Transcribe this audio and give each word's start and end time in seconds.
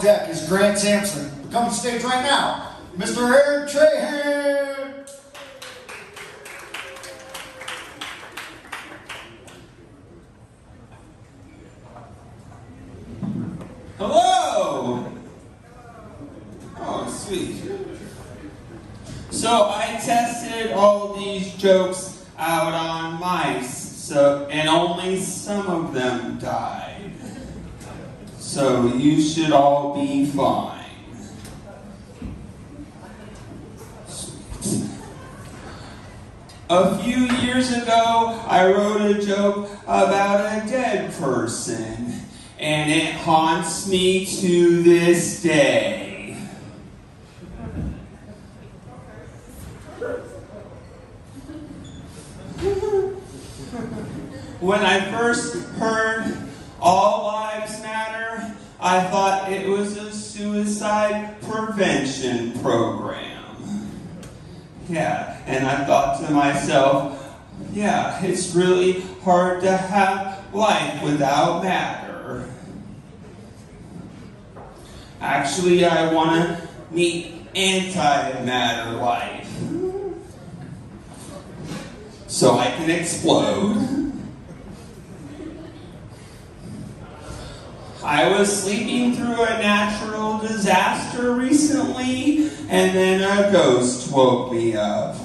deck 0.00 0.30
is 0.30 0.48
Grant 0.48 0.78
Sampson. 0.78 1.30
Come 1.50 1.68
to 1.68 1.74
stage 1.74 2.02
right 2.02 2.22
now, 2.22 2.76
Mr. 2.96 3.30
Eric 3.30 3.68
Trahan. 3.68 5.10
Hello! 13.98 15.12
Oh, 16.78 17.08
sweet. 17.10 17.62
So 19.30 19.68
I 19.68 20.00
tested 20.02 20.72
all 20.72 21.14
these 21.14 21.52
jokes 21.54 22.24
out 22.38 22.72
on 22.72 23.20
mice, 23.20 23.76
so 23.76 24.48
and 24.50 24.68
only 24.68 25.20
some 25.20 25.66
of 25.66 25.92
them 25.92 26.38
died. 26.38 26.89
So 28.50 28.86
you 28.86 29.22
should 29.22 29.52
all 29.52 29.94
be 29.94 30.26
fine. 30.26 30.84
A 36.68 36.98
few 36.98 37.28
years 37.38 37.72
ago, 37.72 38.42
I 38.48 38.66
wrote 38.72 39.02
a 39.02 39.24
joke 39.24 39.70
about 39.84 40.40
a 40.40 40.68
dead 40.68 41.12
person, 41.12 42.12
and 42.58 42.90
it 42.90 43.14
haunts 43.14 43.86
me 43.86 44.26
to 44.26 44.82
this 44.82 45.44
day. 45.44 46.36
When 54.58 54.80
I 54.80 55.08
first 55.12 55.54
heard 55.54 56.49
All 56.80 57.24
Lives 57.24 57.82
Matter, 57.82 58.56
I 58.80 59.02
thought 59.04 59.52
it 59.52 59.68
was 59.68 59.96
a 59.96 60.12
suicide 60.12 61.40
prevention 61.42 62.58
program. 62.60 63.90
Yeah, 64.88 65.40
and 65.46 65.66
I 65.66 65.84
thought 65.84 66.24
to 66.26 66.32
myself, 66.32 67.16
yeah, 67.72 68.22
it's 68.24 68.54
really 68.54 69.02
hard 69.22 69.60
to 69.62 69.76
have 69.76 70.54
life 70.54 71.02
without 71.02 71.62
matter. 71.62 72.48
Actually, 75.20 75.84
I 75.84 76.12
want 76.12 76.30
to 76.30 76.68
meet 76.90 77.52
antimatter 77.52 78.98
life 79.00 79.48
so 82.26 82.58
I 82.58 82.66
can 82.70 82.90
explode. 82.90 83.99
I 88.02 88.30
was 88.30 88.62
sleeping 88.62 89.14
through 89.14 89.42
a 89.44 89.58
natural 89.58 90.38
disaster 90.38 91.32
recently, 91.32 92.48
and 92.68 92.96
then 92.96 93.20
a 93.20 93.52
ghost 93.52 94.10
woke 94.10 94.52
me 94.52 94.74
up. 94.74 95.16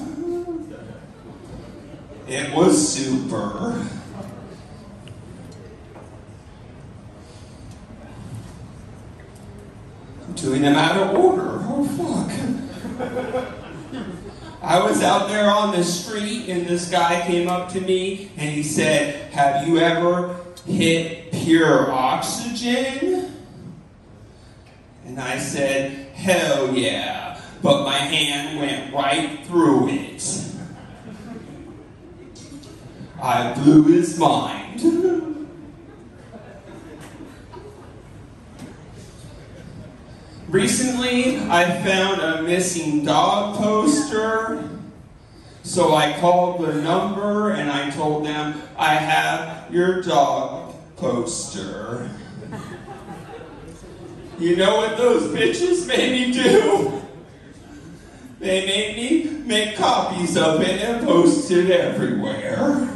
It 2.27 2.53
was 2.53 2.93
super. 2.93 3.87
I'm 10.27 10.33
doing 10.33 10.61
them 10.63 10.75
out 10.75 10.97
of 10.97 11.17
order. 11.17 11.59
Oh, 11.61 11.85
fuck. 11.97 13.55
I 14.61 14.83
was 14.83 15.01
out 15.01 15.29
there 15.29 15.49
on 15.49 15.71
the 15.71 15.83
street, 15.83 16.49
and 16.49 16.67
this 16.67 16.89
guy 16.89 17.25
came 17.25 17.47
up 17.47 17.69
to 17.73 17.79
me 17.79 18.31
and 18.35 18.53
he 18.53 18.63
said, 18.63 19.31
Have 19.31 19.67
you 19.67 19.77
ever 19.77 20.44
hit 20.65 21.31
pure 21.31 21.91
oxygen? 21.91 23.33
And 25.05 25.19
I 25.19 25.37
said, 25.37 26.13
Hell 26.13 26.73
yeah. 26.75 27.41
But 27.61 27.83
my 27.83 27.97
hand 27.97 28.59
went 28.59 28.93
right 28.93 29.45
through 29.45 29.89
it. 29.89 30.45
I 33.21 33.53
blew 33.53 33.83
his 33.83 34.19
mind. 34.19 34.81
Recently, 40.47 41.39
I 41.49 41.65
found 41.83 42.21
a 42.21 42.43
missing 42.43 43.03
dog 43.03 43.57
poster. 43.57 44.74
So 45.75 45.93
I 45.93 46.17
called 46.21 46.65
the 46.65 46.73
number 46.73 47.51
and 47.51 47.69
I 47.69 47.89
told 47.89 48.25
them, 48.25 48.61
I 48.77 48.95
have 48.95 49.73
your 49.73 50.01
dog 50.01 50.73
poster. 50.95 52.09
You 54.39 54.55
know 54.55 54.77
what 54.77 54.95
those 54.95 55.23
bitches 55.37 55.85
made 55.85 56.11
me 56.13 56.31
do? 56.31 57.01
They 58.39 58.65
made 58.65 58.95
me 58.95 59.31
make 59.45 59.75
copies 59.75 60.37
of 60.37 60.61
it 60.61 60.81
and 60.81 61.05
post 61.05 61.51
it 61.51 61.69
everywhere. 61.69 62.89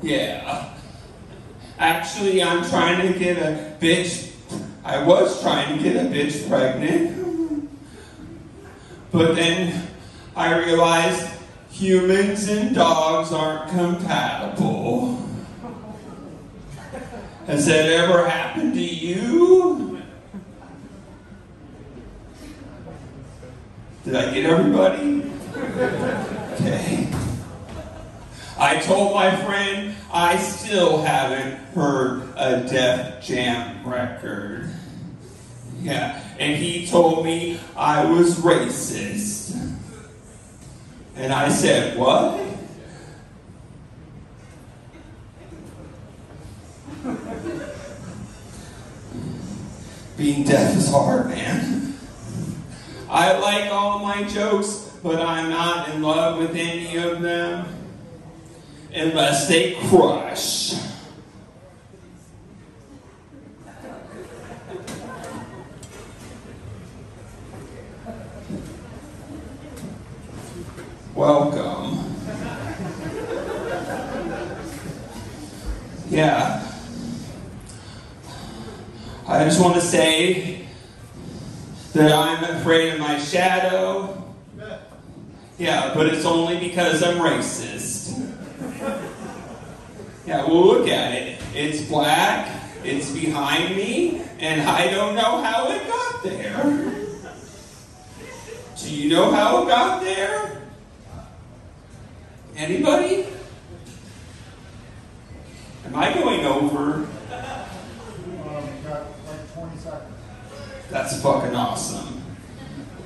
Yeah. 0.00 0.74
Actually, 1.78 2.42
I'm 2.42 2.64
trying 2.64 3.12
to 3.12 3.18
get 3.18 3.36
a 3.36 3.76
bitch. 3.78 4.32
I 4.82 5.04
was 5.04 5.42
trying 5.42 5.76
to 5.76 5.84
get 5.84 5.96
a 5.96 6.08
bitch 6.08 6.48
pregnant. 6.48 7.23
But 9.14 9.36
then 9.36 9.86
I 10.34 10.58
realized 10.58 11.24
humans 11.70 12.48
and 12.48 12.74
dogs 12.74 13.32
aren't 13.32 13.70
compatible. 13.70 15.24
Has 17.46 17.64
that 17.66 17.92
ever 17.92 18.28
happened 18.28 18.74
to 18.74 18.82
you? 18.82 20.02
Did 24.04 24.16
I 24.16 24.34
get 24.34 24.46
everybody? 24.46 25.30
Okay. 26.54 27.08
I 28.58 28.80
told 28.80 29.14
my 29.14 29.36
friend 29.44 29.94
I 30.12 30.38
still 30.38 31.02
haven't 31.02 31.54
heard 31.66 32.30
a 32.36 32.64
Def 32.68 33.24
Jam 33.24 33.86
record. 33.86 34.73
Yeah, 35.84 36.20
and 36.38 36.56
he 36.56 36.86
told 36.86 37.24
me 37.24 37.60
I 37.76 38.10
was 38.10 38.40
racist. 38.40 39.54
And 41.16 41.32
I 41.32 41.48
said, 41.50 41.96
What? 41.96 42.40
Being 50.16 50.42
deaf 50.44 50.76
is 50.76 50.90
hard, 50.90 51.28
man. 51.28 51.94
I 53.08 53.38
like 53.38 53.70
all 53.70 54.00
my 54.00 54.24
jokes, 54.24 54.90
but 55.02 55.20
I'm 55.20 55.50
not 55.50 55.90
in 55.90 56.02
love 56.02 56.38
with 56.38 56.56
any 56.56 56.96
of 56.96 57.20
them 57.20 57.66
unless 58.92 59.46
they 59.48 59.74
crush. 59.88 60.74
Welcome. 71.14 72.12
Yeah. 76.10 76.60
I 79.44 79.48
just 79.48 79.60
want 79.60 79.74
to 79.74 79.82
say 79.82 80.66
that 81.92 82.10
I'm 82.10 82.56
afraid 82.56 82.94
of 82.94 82.98
my 82.98 83.18
shadow. 83.18 84.24
Yeah, 85.58 85.92
but 85.92 86.06
it's 86.06 86.24
only 86.24 86.58
because 86.58 87.02
I'm 87.02 87.18
racist. 87.18 88.18
Yeah, 90.26 90.46
well, 90.46 90.64
look 90.64 90.88
at 90.88 91.12
it. 91.12 91.42
It's 91.54 91.82
black, 91.82 92.58
it's 92.84 93.10
behind 93.10 93.76
me, 93.76 94.22
and 94.38 94.62
I 94.62 94.90
don't 94.90 95.14
know 95.14 95.42
how 95.42 95.70
it 95.70 95.86
got 95.88 96.22
there. 96.22 96.94
Do 98.78 98.96
you 98.96 99.10
know 99.10 99.30
how 99.30 99.62
it 99.62 99.68
got 99.68 100.00
there? 100.02 100.62
Anybody? 102.56 103.26
Am 105.84 105.94
I 105.94 106.14
going 106.14 106.46
over? 106.46 107.06
Um, 109.56 109.62
got 109.62 109.70
like 109.70 109.78
20 109.78 109.78
seconds. 109.78 110.14
That's 110.90 111.22
fucking 111.22 111.54
awesome. 111.54 112.22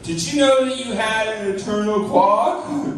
Did 0.02 0.32
you 0.32 0.40
know 0.40 0.64
that 0.64 0.76
you 0.78 0.92
had 0.92 1.28
an 1.28 1.54
eternal 1.54 2.08
quad? 2.08 2.96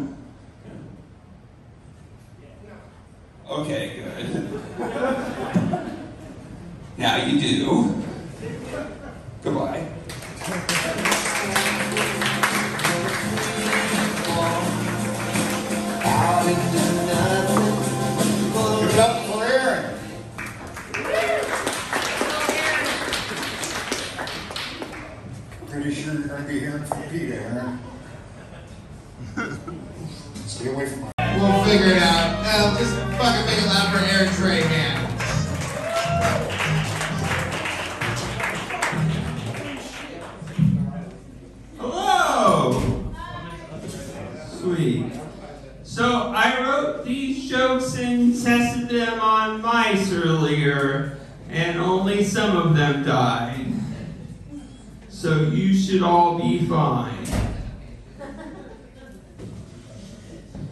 fine. 56.81 57.27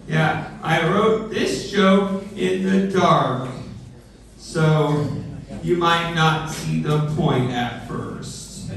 Yeah, 0.07 0.57
I 0.63 0.87
wrote 0.87 1.29
this 1.29 1.71
joke 1.71 2.23
in 2.35 2.63
the 2.63 2.87
dark, 2.91 3.47
so 4.37 5.07
you 5.61 5.77
might 5.77 6.15
not 6.15 6.49
see 6.49 6.81
the 6.81 7.13
point 7.15 7.51
at 7.51 7.87
first. 7.87 8.71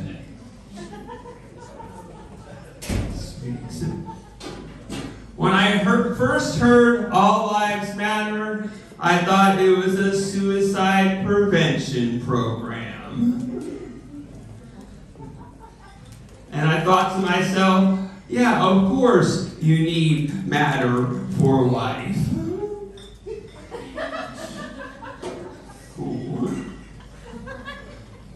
When 5.36 5.52
I 5.52 5.70
heard, 5.78 6.18
first 6.18 6.58
heard 6.58 7.10
All 7.10 7.50
Lives 7.50 7.96
Matter, 7.96 8.70
I 9.00 9.18
thought 9.18 9.58
it 9.58 9.70
was 9.70 9.98
a 9.98 10.16
suicide 10.20 11.24
prevention 11.24 12.20
program. 12.20 13.41
And 16.52 16.68
I 16.68 16.80
thought 16.84 17.14
to 17.14 17.22
myself, 17.22 17.98
yeah, 18.28 18.62
of 18.62 18.90
course 18.90 19.56
you 19.60 19.78
need 19.78 20.46
matter 20.46 21.06
for 21.38 21.66
life. 21.66 22.18
Cool. 25.96 26.50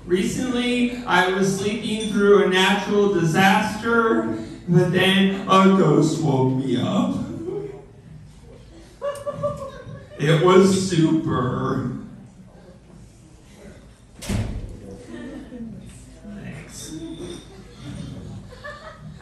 Recently, 0.07 0.97
I 1.05 1.29
was 1.29 1.59
sleeping 1.59 2.11
through 2.11 2.45
a 2.45 2.49
natural 2.49 3.13
disaster, 3.13 4.39
but 4.67 4.93
then 4.93 5.43
a 5.43 5.77
ghost 5.77 6.23
woke 6.23 6.55
me 6.55 6.81
up. 6.81 7.17
It 10.19 10.43
was 10.43 10.89
super. 10.89 11.93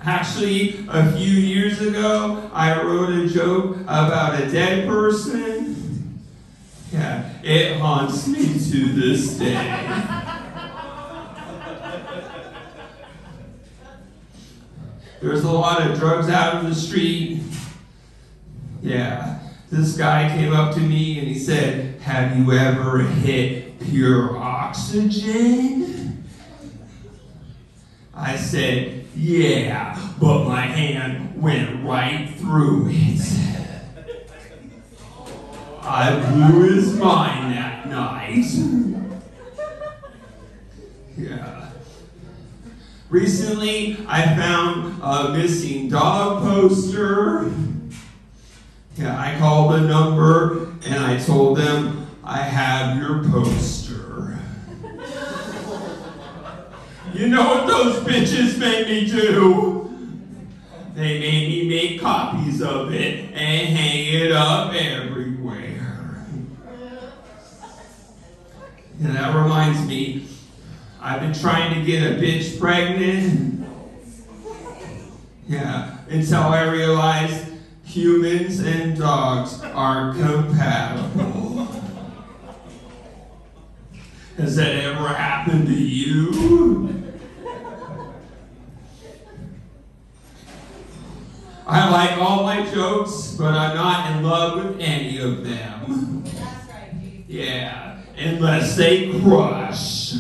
Actually, 0.07 0.85
a 0.89 1.13
few 1.13 1.31
years 1.31 1.81
ago, 1.81 2.51
I 2.53 2.83
wrote 2.83 3.09
a 3.09 3.27
joke 3.27 3.77
about 3.83 4.39
a 4.39 4.51
dead 4.51 4.87
person. 4.87 6.21
Yeah, 6.93 7.33
it 7.43 7.79
haunts 7.79 8.29
me 8.29 8.45
to 8.45 8.93
this 8.93 9.39
day. 9.39 9.55
There's 15.23 15.43
a 15.43 15.51
lot 15.51 15.81
of 15.81 15.99
drugs 15.99 16.29
out 16.29 16.63
in 16.63 16.69
the 16.69 16.77
street. 16.77 17.41
Yeah, 18.83 19.39
this 19.71 19.97
guy 19.97 20.29
came 20.37 20.53
up 20.53 20.75
to 20.75 20.81
me 20.81 21.19
and 21.19 21.27
he 21.27 21.39
said, 21.39 21.99
Have 22.03 22.37
you 22.37 22.53
ever 22.53 22.99
hit 22.99 23.81
pure 23.81 24.37
oxygen? 24.37 26.25
I 28.15 28.37
said, 28.37 29.04
Yeah, 29.17 29.97
but 30.19 30.45
my 30.49 30.63
hand 30.63 31.41
went 31.41 31.85
right 31.85 32.29
through 32.37 32.89
it. 32.91 33.21
I 35.83 36.33
blew 36.33 36.75
his 36.75 36.97
mind 36.99 37.55
that 37.55 37.89
night. 37.89 38.47
Yeah. 41.17 41.71
Recently, 43.09 43.99
I 44.09 44.35
found 44.35 45.01
a 45.01 45.33
missing 45.33 45.89
dog 45.89 46.43
poster. 46.43 47.53
Yeah, 48.97 49.17
I 49.19 49.39
called 49.39 49.75
the 49.75 49.81
number 49.81 50.73
and 50.87 51.05
I 51.05 51.19
told 51.19 51.59
them, 51.59 52.07
I 52.25 52.39
have 52.39 52.97
your 52.97 53.23
poster. 53.31 53.84
You 57.15 57.29
know 57.29 57.45
what 57.45 57.67
those 57.67 58.03
bitches 58.05 58.59
made 58.59 58.89
me 58.89 59.07
do? 59.07 59.81
They 60.95 61.19
made 61.21 61.49
me 61.49 61.69
make 61.69 62.01
copies 62.01 62.61
of 62.61 62.93
it 62.93 63.33
and 63.33 63.69
hang 63.69 64.07
it 64.07 64.33
up 64.33 64.75
everywhere. 64.75 66.27
And 69.01 69.17
that 69.17 69.35
reminds 69.35 69.87
me, 69.87 70.27
I've 71.01 71.21
been 71.21 71.35
trying 71.35 71.75
to 71.75 71.85
get 71.85 72.03
a 72.03 72.15
bitch 72.15 72.59
pregnant. 72.59 73.67
Yeah, 75.47 75.99
until 76.09 76.43
I 76.43 76.63
realized 76.63 77.53
humans 77.85 78.61
and 78.61 78.97
dogs 78.97 79.61
are 79.63 80.15
compatible. 80.15 81.69
Has 84.37 84.57
that 84.57 84.75
ever 84.75 85.09
happened 85.09 85.67
to 85.67 85.75
you? 85.75 86.94
Like 91.95 92.19
all 92.19 92.43
my 92.43 92.69
jokes, 92.73 93.37
but 93.39 93.55
I'm 93.55 93.77
not 93.77 94.11
in 94.17 94.25
love 94.25 94.65
with 94.65 94.81
any 94.81 95.19
of 95.19 95.45
them. 95.45 96.25
That's 96.25 96.69
right. 96.69 96.93
Yeah, 97.29 98.01
unless 98.19 98.77
they 98.77 99.21
crush. 99.21 100.15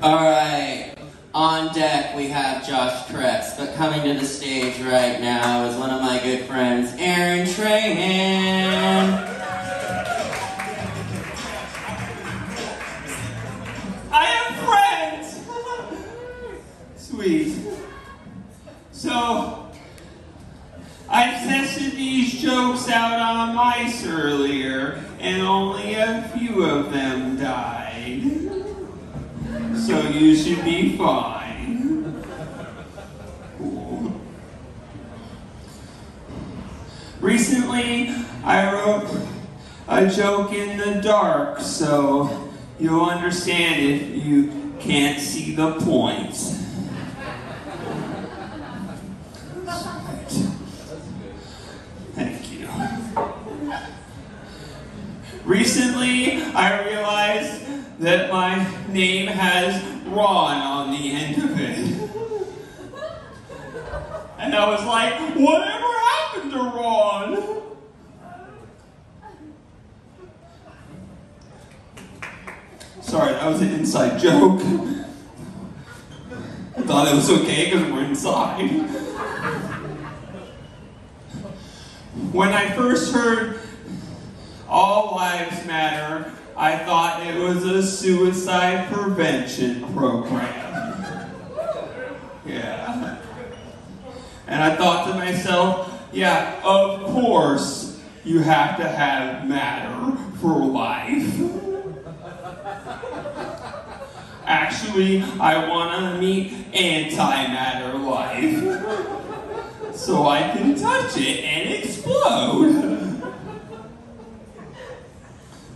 Alright, 0.00 0.96
on 1.34 1.74
deck 1.74 2.14
we 2.14 2.28
have 2.28 2.64
Josh 2.64 3.06
Kretz, 3.06 3.58
but 3.58 3.74
coming 3.74 4.04
to 4.04 4.14
the 4.14 4.24
stage 4.24 4.80
right 4.80 5.20
now 5.20 5.64
is 5.64 5.74
one 5.74 5.90
of 5.90 6.00
my 6.00 6.20
good 6.22 6.44
friends, 6.44 6.92
Aaron 6.98 7.44
Trahan. 7.44 9.26
I 14.12 14.24
have 14.24 14.54
friends! 14.68 15.44
Sweet. 16.94 17.56
So, 18.92 19.68
I 21.08 21.24
tested 21.24 21.94
these 21.94 22.40
jokes 22.40 22.88
out 22.88 23.18
on 23.18 23.56
mice 23.56 24.06
earlier, 24.06 25.02
and 25.18 25.42
only 25.42 25.94
a 25.94 26.30
few 26.36 26.62
of 26.62 26.92
them 26.92 27.36
died. 27.36 27.87
So 29.88 29.98
you 30.10 30.36
should 30.36 30.62
be 30.64 30.98
fine. 30.98 32.22
Recently, 37.22 38.14
I 38.44 38.70
wrote 38.70 39.08
a 39.88 40.06
joke 40.06 40.52
in 40.52 40.76
the 40.76 41.00
dark, 41.00 41.60
so 41.60 42.50
you'll 42.78 43.06
understand 43.06 43.82
if 43.82 44.26
you 44.26 44.74
can't 44.78 45.18
see 45.18 45.54
the 45.54 45.80
point. 45.80 46.36
Thank 52.14 52.52
you. 52.52 52.68
Recently, 55.46 56.42
I 56.42 56.86
realized 56.86 57.57
that 57.98 58.30
my 58.30 58.54
name 58.88 59.26
has 59.26 59.82
Ron 60.06 60.56
on 60.56 60.92
the 60.92 61.10
end 61.10 61.42
of 61.42 61.58
it. 61.58 61.78
And 64.38 64.54
I 64.54 64.70
was 64.70 64.84
like, 64.86 65.18
whatever 65.34 65.86
happened 65.86 66.52
to 66.52 66.58
Ron? 66.58 67.62
Sorry, 73.02 73.32
that 73.32 73.46
was 73.46 73.62
an 73.62 73.72
inside 73.74 74.20
joke. 74.20 74.60
I 76.76 76.82
thought 76.82 77.08
it 77.08 77.14
was 77.14 77.30
okay 77.30 77.64
because 77.64 77.90
we're 77.90 78.04
inside. 78.04 78.68
When 82.32 82.50
I 82.50 82.70
first 82.76 83.12
heard 83.12 83.60
all 84.68 85.16
lives 85.16 85.66
matter, 85.66 86.32
I 86.58 86.76
thought 86.84 87.24
it 87.24 87.38
was 87.38 87.64
a 87.64 87.82
suicide 87.86 88.92
prevention 88.92 89.94
program. 89.94 91.32
Yeah. 92.44 93.18
And 94.48 94.62
I 94.62 94.74
thought 94.74 95.06
to 95.06 95.14
myself, 95.14 96.08
yeah, 96.12 96.60
of 96.64 97.04
course 97.04 98.02
you 98.24 98.40
have 98.40 98.76
to 98.78 98.88
have 98.88 99.46
matter 99.46 100.16
for 100.40 100.58
life. 100.58 101.40
Actually, 104.44 105.22
I 105.38 105.68
want 105.68 106.14
to 106.14 106.20
meet 106.20 106.72
antimatter 106.72 108.02
life 108.04 109.94
so 109.94 110.26
I 110.26 110.40
can 110.50 110.74
touch 110.74 111.16
it 111.18 111.44
and 111.44 111.84
explode. 111.84 112.88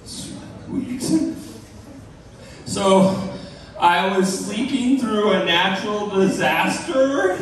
Sweet. 0.05 1.35
So, 2.73 3.15
I 3.79 4.17
was 4.17 4.47
sleeping 4.47 4.97
through 4.97 5.33
a 5.33 5.45
natural 5.45 6.09
disaster 6.09 7.39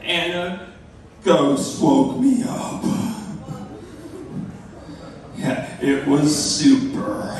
and 0.00 0.32
a 0.32 0.72
ghost 1.24 1.82
woke 1.82 2.20
me 2.20 2.44
up. 2.46 2.84
Yeah, 5.36 5.76
it 5.80 6.06
was 6.06 6.32
super. 6.32 7.36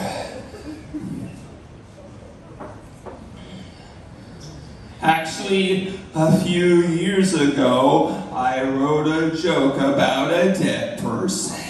Actually, 5.01 6.01
a 6.17 6.37
few 6.41 6.83
years 6.83 7.35
ago, 7.35 8.29
I 8.33 8.61
wrote 8.65 9.07
a 9.07 9.37
joke 9.37 9.77
about 9.77 10.33
a 10.33 10.53
dead 10.53 10.99
person. 10.99 11.65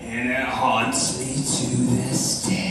And 0.00 0.30
it 0.32 0.48
haunts 0.48 1.20
me 1.20 1.34
to 1.36 1.76
this 1.94 2.42
day. 2.44 2.67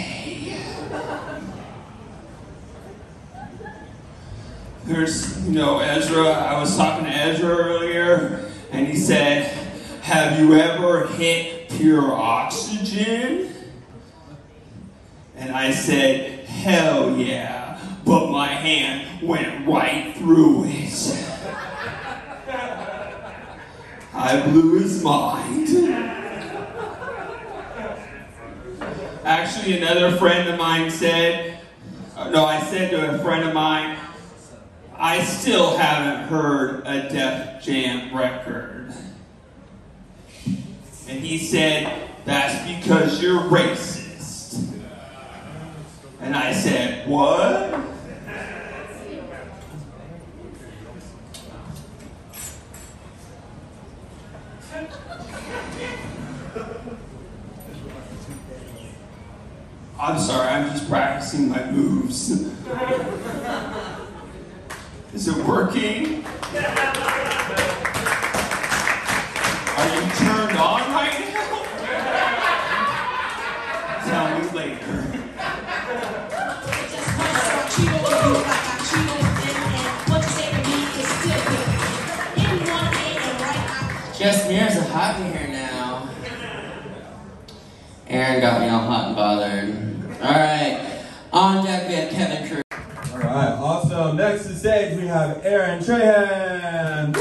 There's, 4.87 5.45
you 5.45 5.51
know, 5.51 5.79
Ezra, 5.79 6.29
I 6.29 6.57
was 6.61 6.77
talking 6.77 7.03
to 7.03 7.11
Ezra 7.11 7.49
earlier, 7.49 8.49
and 8.71 8.87
he 8.87 8.95
said, 8.95 9.43
Have 10.03 10.39
you 10.39 10.55
ever 10.55 11.07
hit 11.07 11.67
pure 11.71 12.13
oxygen? 12.13 13.53
And 15.35 15.51
I 15.51 15.71
said, 15.71 16.45
Hell 16.45 17.17
yeah. 17.17 17.77
But 18.05 18.31
my 18.31 18.47
hand 18.47 19.21
went 19.27 19.67
right 19.67 20.15
through 20.15 20.63
it. 20.67 21.25
I 24.13 24.41
blew 24.49 24.79
his 24.79 25.03
mind. 25.03 25.67
Actually, 29.25 29.81
another 29.81 30.15
friend 30.15 30.47
of 30.47 30.57
mine 30.57 30.89
said, 30.89 31.59
uh, 32.15 32.29
no, 32.29 32.45
I 32.45 32.61
said 32.61 32.89
to 32.91 33.15
a 33.15 33.19
friend 33.19 33.43
of 33.45 33.53
mine, 33.53 33.97
I 34.99 35.23
still 35.23 35.77
haven't 35.77 36.27
heard 36.27 36.81
a 36.87 37.07
Def 37.07 37.63
Jam 37.63 38.15
record. 38.15 38.91
And 41.07 41.23
he 41.23 41.37
said, 41.37 42.09
that's 42.25 42.67
because 42.67 43.21
you're 43.21 43.41
racist. 43.41 44.73
And 46.19 46.35
I 46.35 46.51
said, 46.51 47.07
what? 47.07 47.75
I'm 59.99 60.19
sorry, 60.19 60.47
I'm 60.47 60.71
just 60.71 60.89
practicing 60.89 61.49
my 61.49 61.69
moves. 61.69 62.51
Is 65.17 65.27
it 65.27 65.45
working? 65.47 66.23
Are 66.23 66.61
you 69.95 70.01
turned 70.13 70.57
on 70.59 70.81
right 70.93 71.17
now? 71.33 71.65
Tell 74.05 74.25
me 74.37 74.43
later. 74.51 74.97
Just 84.15 84.47
mirrors 84.47 84.77
are 84.77 84.83
hot 84.83 85.19
in 85.19 85.25
here 85.31 85.47
now. 85.47 86.09
Aaron 88.07 88.39
got 88.39 88.61
me 88.61 88.69
all 88.69 88.81
hot 88.81 89.07
and 89.07 89.15
bothered. 89.15 89.69
Alright, 90.21 90.77
on 91.33 91.65
deck 91.65 91.87
we 91.87 91.95
have 91.95 92.11
Kevin 92.11 92.47
Cruz. 92.47 92.61
All 93.13 93.19
right, 93.33 93.49
awesome. 93.49 94.17
Next 94.17 94.43
to 94.43 94.49
the 94.49 94.56
stage, 94.67 94.97
we 94.97 95.07
have 95.07 95.45
Aaron 95.45 95.79
Trahan. 95.79 97.15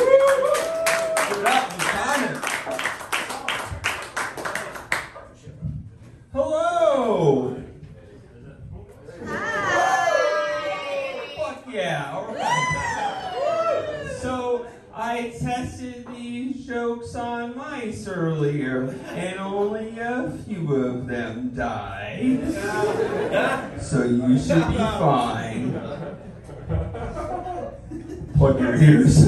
Hello. 6.32 7.56
Fuck 11.36 11.64
yeah. 11.70 12.10
So 14.20 14.66
I 14.92 15.32
tested 15.40 16.04
these 16.16 16.66
jokes 16.66 17.14
on 17.14 17.56
mice 17.56 18.08
earlier, 18.08 18.88
and 19.10 19.38
only 19.38 19.96
a 20.00 20.32
few 20.44 20.74
of 20.74 21.06
them 21.06 21.52
died. 21.54 22.40
So 23.80 24.02
you 24.02 24.36
should 24.36 24.66
be 24.66 24.76
fine. 24.78 25.45
Plug 28.56 28.80
your 28.80 28.82
ears. 28.82 29.22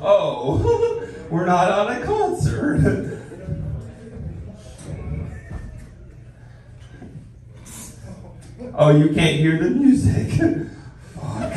oh, 0.00 1.08
we're 1.30 1.46
not 1.46 1.70
on 1.70 2.02
a 2.02 2.04
concert. 2.04 3.22
Oh, 8.74 8.90
you 8.90 9.14
can't 9.14 9.36
hear 9.36 9.62
the 9.62 9.70
music. 9.70 10.32
Fuck. 11.14 11.54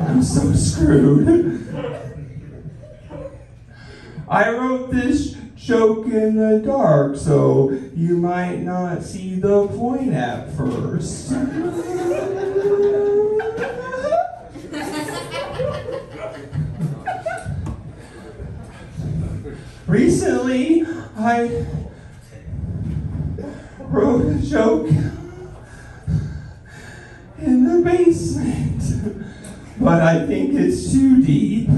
I'm 0.00 0.22
so 0.22 0.52
screwed. 0.52 1.66
I 4.28 4.50
wrote 4.50 4.92
this 4.92 5.33
joke 5.64 6.04
in 6.06 6.36
the 6.36 6.58
dark, 6.58 7.16
so 7.16 7.70
you 7.96 8.18
might 8.18 8.56
not 8.56 9.02
see 9.02 9.36
the 9.36 9.66
point 9.68 10.12
at 10.12 10.52
first. 10.54 11.32
Recently, 19.86 20.84
I 21.16 21.64
wrote 23.78 24.26
a 24.26 24.38
joke 24.42 24.88
in 27.38 27.64
the 27.64 27.80
basement, 27.82 28.82
but 29.80 30.02
I 30.02 30.26
think 30.26 30.52
it's 30.54 30.92
too 30.92 31.22
deep. 31.22 31.70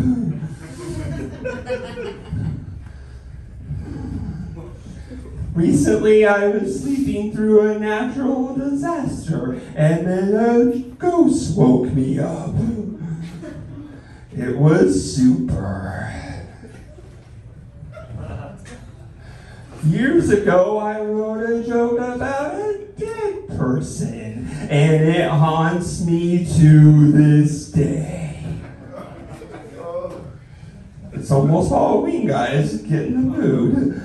Recently, 5.56 6.26
I 6.26 6.48
was 6.48 6.82
sleeping 6.82 7.32
through 7.32 7.70
a 7.70 7.78
natural 7.78 8.54
disaster, 8.54 9.54
and 9.74 10.06
then 10.06 10.34
a 10.34 10.78
ghost 10.96 11.56
woke 11.56 11.90
me 11.94 12.18
up. 12.18 12.54
It 14.36 14.54
was 14.58 15.16
super. 15.16 16.12
Years 19.82 20.28
ago, 20.28 20.76
I 20.76 21.00
wrote 21.00 21.48
a 21.48 21.66
joke 21.66 22.00
about 22.00 22.56
a 22.56 22.88
dead 22.98 23.48
person, 23.48 24.50
and 24.68 25.08
it 25.08 25.30
haunts 25.30 26.04
me 26.04 26.44
to 26.58 27.12
this 27.12 27.70
day. 27.70 28.44
It's 31.14 31.30
almost 31.30 31.70
Halloween, 31.70 32.26
guys. 32.26 32.82
Get 32.82 33.06
in 33.06 33.14
the 33.14 33.38
mood. 33.38 34.02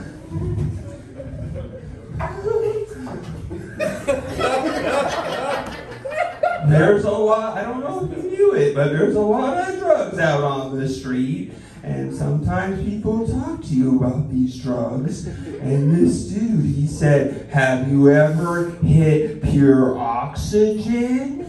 There's 6.71 7.03
a 7.03 7.11
lot, 7.11 7.57
I 7.57 7.63
don't 7.63 7.81
know 7.81 8.09
if 8.09 8.23
you 8.23 8.29
knew 8.29 8.55
it, 8.55 8.73
but 8.75 8.91
there's 8.91 9.15
a 9.15 9.21
lot 9.21 9.69
of 9.69 9.79
drugs 9.79 10.17
out 10.17 10.43
on 10.43 10.77
the 10.77 10.87
street. 10.87 11.53
And 11.83 12.15
sometimes 12.15 12.83
people 12.83 13.27
talk 13.27 13.61
to 13.63 13.75
you 13.75 13.97
about 13.97 14.29
these 14.31 14.59
drugs. 14.59 15.25
And 15.25 15.95
this 15.95 16.25
dude, 16.25 16.63
he 16.63 16.85
said, 16.85 17.49
Have 17.49 17.89
you 17.89 18.11
ever 18.11 18.69
hit 18.83 19.41
pure 19.41 19.97
oxygen? 19.97 21.41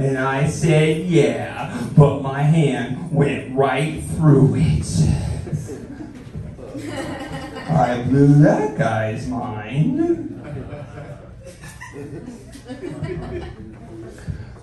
And 0.00 0.16
I 0.16 0.48
said, 0.48 1.04
yeah, 1.08 1.86
but 1.94 2.22
my 2.22 2.40
hand 2.40 3.12
went 3.12 3.54
right 3.54 4.02
through 4.02 4.54
it. 4.56 4.86
I 7.68 8.02
blew 8.04 8.40
that 8.42 8.78
guy's 8.78 9.28
mind. 9.28 10.28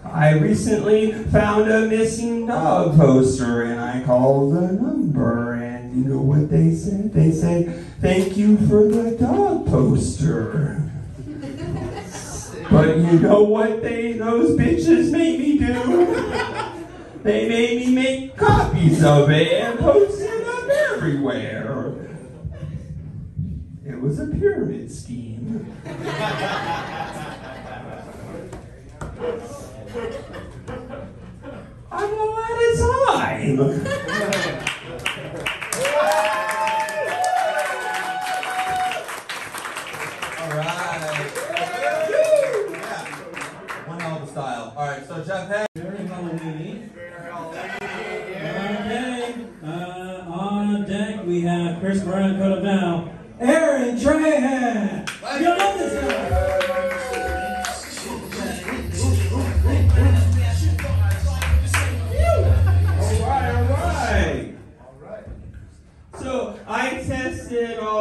I 0.05 0.31
recently 0.39 1.11
found 1.11 1.69
a 1.69 1.87
missing 1.87 2.45
dog 2.45 2.95
poster 2.95 3.63
and 3.63 3.81
I 3.81 4.01
called 4.03 4.55
the 4.55 4.71
number 4.71 5.53
and 5.53 5.93
you 5.93 6.09
know 6.09 6.21
what 6.21 6.49
they 6.49 6.73
said? 6.73 7.13
They 7.13 7.31
said, 7.31 7.85
thank 7.99 8.37
you 8.37 8.57
for 8.69 8.87
the 8.87 9.17
dog 9.17 9.67
poster. 9.67 10.89
But 12.71 12.97
you 12.97 13.19
know 13.19 13.43
what 13.43 13.81
they 13.81 14.13
those 14.13 14.57
bitches 14.57 15.11
made 15.11 15.39
me 15.39 15.57
do? 15.57 16.23
They 17.23 17.49
made 17.49 17.87
me 17.87 17.93
make 17.93 18.37
copies 18.37 19.03
of 19.03 19.29
it 19.29 19.51
and 19.51 19.79
post 19.79 20.21
it 20.21 20.47
up 20.47 20.69
everywhere. 20.93 22.07
It 23.85 23.99
was 23.99 24.19
a 24.19 24.27
pyramid 24.27 24.91
scheme. 24.91 25.73
I'm 29.19 29.29
all 31.91 32.37
out 32.37 32.61
of 32.61 32.79
time. 32.79 33.57
We 51.27 51.41
have 51.41 51.79
Chris 51.79 52.03
Brown, 52.03 52.37
put 52.37 52.59
him 52.59 52.63
down. 52.63 53.35
Aaron 53.39 53.97
Trahan. 53.97 55.41
You 55.41 55.49
love 55.49 55.77
this 55.77 55.93
guy. 56.01 56.36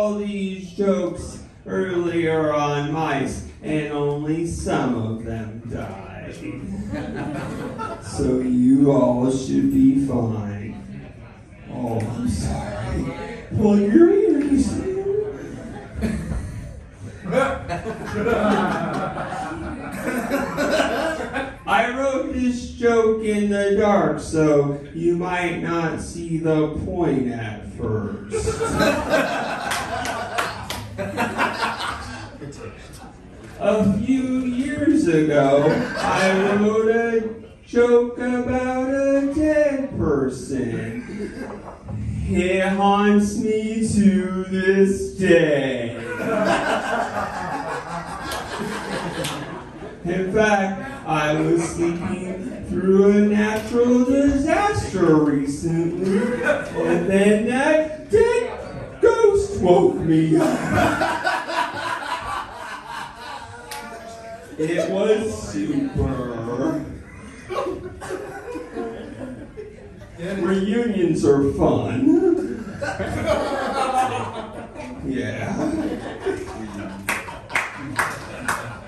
All 0.06 0.18
these 0.18 0.70
jokes 0.74 1.42
earlier 1.66 2.52
on 2.52 2.92
mice, 2.92 3.48
and 3.60 3.92
only 3.92 4.46
some 4.46 4.94
of 4.94 5.24
them 5.24 5.60
died. 5.68 6.32
so 8.04 8.38
you 8.38 8.92
all 8.92 9.28
should 9.32 9.72
be 9.72 10.06
fine. 10.06 11.10
Oh, 11.72 11.98
I'm 11.98 12.28
sorry. 12.28 13.46
Well, 13.50 13.80
your 13.80 14.12
ears. 14.12 14.72
I 21.68 21.92
wrote 21.98 22.32
this 22.32 22.70
joke 22.70 23.24
in 23.24 23.50
the 23.50 23.74
dark, 23.76 24.20
so 24.20 24.80
you 24.94 25.16
might 25.16 25.60
not 25.62 26.00
see 26.00 26.38
the 26.38 26.68
point 26.84 27.32
at 27.32 27.66
first. 27.72 28.60
A 33.58 33.98
few 34.00 34.40
years 34.40 35.08
ago, 35.08 35.64
I 35.96 36.56
wrote 36.56 36.88
a 36.94 37.34
joke 37.66 38.18
about 38.18 38.90
a 38.90 39.32
dead 39.34 39.96
person. 39.96 41.72
It 42.28 42.68
haunts 42.68 43.38
me 43.38 43.88
to 43.94 44.44
this 44.50 45.14
day. 45.14 45.96
In 50.04 50.32
fact, 50.34 51.06
I 51.06 51.40
was 51.40 51.62
sleeping 51.70 52.64
through 52.68 53.10
a 53.10 53.20
natural 53.22 54.04
disaster 54.04 55.14
recently, 55.14 56.18
and 56.44 57.08
then 57.08 57.46
that 57.46 58.10
dead 58.10 59.00
ghost 59.00 59.60
woke 59.62 59.96
me 59.96 60.36
up. 60.36 61.45
It 64.58 64.90
was 64.90 65.52
super. 65.52 66.84
Reunions 70.18 71.24
are 71.26 71.52
fun. 71.52 72.74
Yeah. 75.06 75.54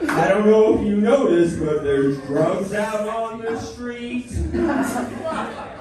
I 0.09 0.29
don't 0.29 0.47
know 0.47 0.79
if 0.79 0.87
you 0.87 1.01
noticed, 1.01 1.61
but 1.61 1.85
there's 1.85 2.19
drugs 2.23 2.73
out 2.73 3.09
on 3.09 3.43
the 3.43 3.61
street. 3.61 4.31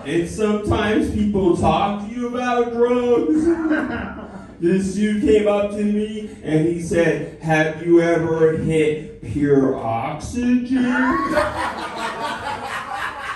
And 0.06 0.30
sometimes 0.30 1.12
people 1.12 1.56
talk 1.58 2.08
to 2.08 2.14
you 2.14 2.28
about 2.28 2.74
drugs. 2.74 4.27
This 4.60 4.96
dude 4.96 5.22
came 5.22 5.48
up 5.48 5.70
to 5.72 5.84
me 5.84 6.36
and 6.42 6.68
he 6.68 6.82
said, 6.82 7.40
Have 7.44 7.86
you 7.86 8.02
ever 8.02 8.58
hit 8.58 9.22
pure 9.22 9.78
oxygen? 9.78 10.84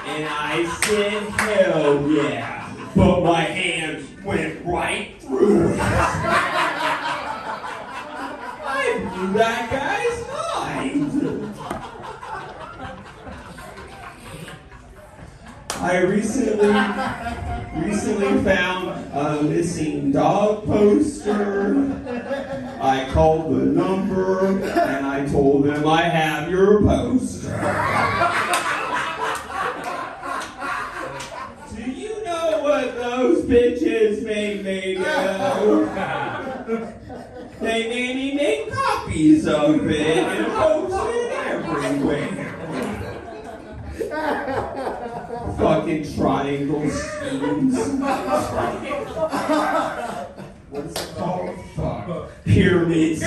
And 0.04 0.28
I 0.28 0.80
said, 0.84 1.22
Hell 1.30 2.10
yeah. 2.10 2.74
But 2.96 3.24
my 3.24 3.42
hands 3.42 4.10
went 4.24 4.66
right 4.66 5.22
through 5.22 5.74
it. 5.74 5.80
I 8.64 9.10
blew 9.14 9.34
that 9.34 9.70
guy's 9.70 10.28
mind. 10.58 11.56
I 15.82 15.98
recently 16.02 16.72
recently 17.84 18.44
found 18.44 18.90
a 19.14 19.42
missing 19.44 20.12
dog 20.12 20.66
poster. 20.66 21.76
I 22.82 23.10
called 23.12 23.54
the 23.56 23.66
number 23.66 24.48
and 24.48 25.06
I 25.06 25.26
told 25.28 25.66
them 25.66 25.88
I 25.88 26.02
have 26.04 26.50
your 26.50 26.82
poster. 26.82 27.50
Do 31.76 31.92
you 31.92 32.24
know 32.24 32.60
what 32.62 32.96
those 32.96 33.46
bitches 33.46 34.24
made 34.24 34.64
me 34.64 34.96
do? 34.96 35.90
They 37.60 37.88
made 37.90 38.16
me 38.16 38.36
make 38.36 38.72
copies 38.72 39.48
of 39.48 39.90
it 39.90 40.18
and 40.18 40.52
post 40.54 41.10
it 41.16 41.32
everywhere. 41.32 42.48
Fucking 45.32 46.14
triangle 46.16 46.90
schemes. 46.90 47.78
What's 50.70 51.04
it 51.04 51.16
called? 51.18 51.56
Fuck. 51.76 52.32
Pyramid 52.44 53.18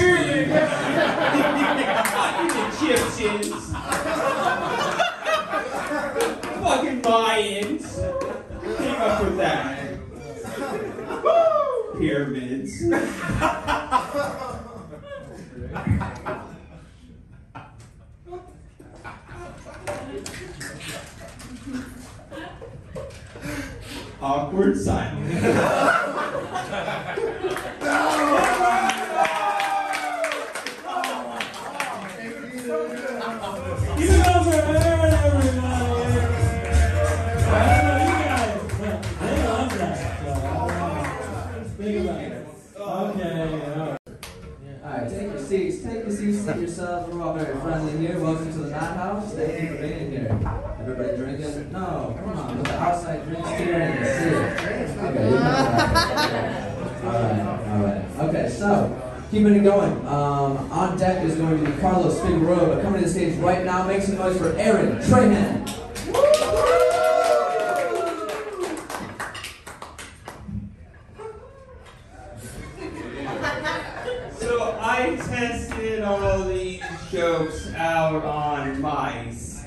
tested 75.35 76.03
all 76.03 76.45
these 76.45 76.81
jokes 77.11 77.73
out 77.75 78.25
on 78.25 78.81
mice 78.81 79.65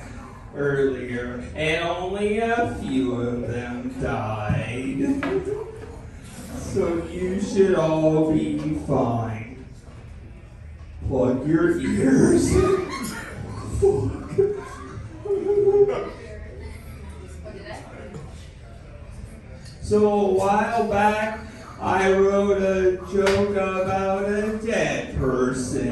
earlier, 0.56 1.44
and 1.54 1.86
only 1.86 2.38
a 2.38 2.74
few 2.80 3.20
of 3.20 3.42
them 3.48 3.94
died. 4.00 5.22
So 6.56 7.04
you 7.08 7.40
should 7.40 7.74
all 7.74 8.32
be 8.32 8.78
fine. 8.86 9.66
Plug 11.06 11.46
your 11.46 11.78
ears. 11.78 12.50
So 19.82 20.12
a 20.12 20.32
while 20.32 20.88
back, 20.88 21.37
I 21.98 22.12
wrote 22.12 22.62
a 22.62 22.96
joke 23.12 23.56
about 23.56 24.28
a 24.28 24.56
dead 24.58 25.18
person. 25.18 25.88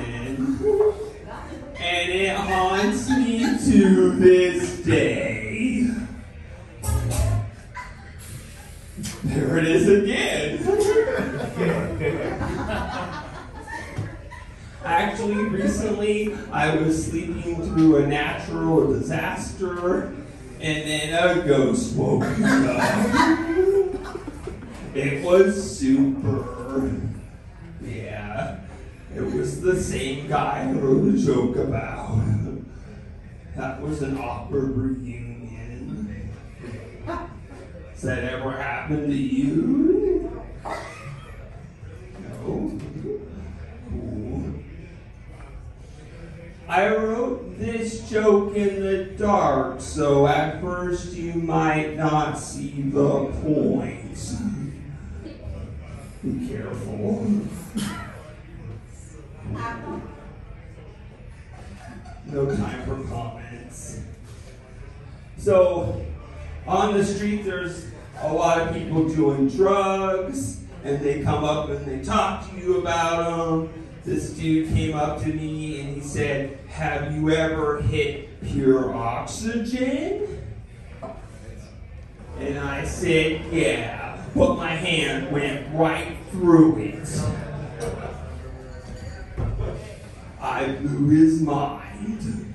And 1.77 2.13
it 2.13 2.37
haunts 2.37 3.11
me 3.11 3.41
to 3.41 4.13
this 4.13 4.83
day. 4.83 5.89
There 9.25 9.59
it 9.59 9.67
is 9.67 9.89
again. 9.89 10.63
Actually, 14.85 15.45
recently 15.47 16.39
I 16.53 16.77
was 16.77 17.05
sleeping 17.05 17.57
through 17.65 17.97
a 17.97 18.07
natural 18.07 18.93
disaster, 18.93 20.15
and 20.61 20.89
then 20.89 21.41
a 21.41 21.45
ghost 21.45 21.97
woke 21.97 22.23
me 22.39 22.45
up. 22.45 23.46
It 24.97 25.23
was 25.23 25.79
super. 25.79 27.03
Yeah, 27.83 28.61
it 29.15 29.21
was 29.21 29.61
the 29.61 29.79
same 29.79 30.27
guy 30.27 30.67
I 30.71 30.73
wrote 30.73 31.15
a 31.15 31.19
joke 31.19 31.57
about. 31.57 32.19
That 33.57 33.83
was 33.83 34.01
an 34.01 34.17
awkward 34.17 34.75
reunion. 34.75 36.33
Has 37.07 38.03
that 38.03 38.25
ever 38.25 38.53
happened 38.53 39.09
to 39.09 39.17
you? 39.17 40.33
No? 42.23 42.81
Cool. 43.91 44.55
I 46.69 46.97
wrote 46.97 47.59
this 47.59 48.09
joke 48.09 48.57
in 48.57 48.81
the 48.81 49.05
dark, 49.19 49.83
so 49.83 50.27
at 50.27 50.63
first 50.63 51.13
you 51.13 51.35
might 51.35 51.99
not 51.99 52.39
see 52.39 52.81
the 52.81 53.27
point. 53.43 54.17
Be 56.27 56.49
careful. 56.49 57.25
No 62.27 62.57
time 62.57 62.85
for 62.85 63.09
comments. 63.09 64.01
So, 65.39 66.05
on 66.67 66.95
the 66.95 67.05
street, 67.05 67.45
there's 67.45 67.87
a 68.23 68.33
lot 68.33 68.59
of 68.59 68.75
people 68.75 69.09
doing 69.09 69.49
drugs, 69.49 70.63
and 70.83 71.01
they 71.01 71.23
come 71.23 71.45
up 71.45 71.69
and 71.69 71.87
they 71.87 72.05
talk 72.05 72.51
to 72.51 72.57
you 72.57 72.79
about 72.79 73.69
them. 73.69 73.87
This 74.05 74.31
dude 74.31 74.75
came 74.75 74.97
up 74.97 75.23
to 75.23 75.29
me 75.29 75.81
and 75.81 75.95
he 75.95 76.01
said, 76.01 76.59
Have 76.67 77.15
you 77.15 77.31
ever 77.31 77.83
hit 77.83 78.43
pure 78.45 78.93
oxygen? 78.93 80.43
And 82.41 82.59
I 82.59 82.85
said, 82.85 83.45
Yeah, 83.53 84.06
but 84.37 84.57
my 84.57 84.69
hand 84.69 85.33
went 85.33 85.67
right 85.75 86.17
through 86.31 86.79
it. 86.79 87.09
I 90.39 90.73
blew 90.73 91.09
his 91.09 91.41
mind. 91.41 92.55